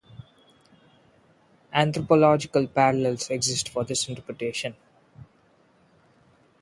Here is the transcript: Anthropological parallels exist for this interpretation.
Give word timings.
Anthropological 1.71 2.65
parallels 2.65 3.29
exist 3.29 3.69
for 3.69 3.83
this 3.83 4.09
interpretation. 4.09 4.75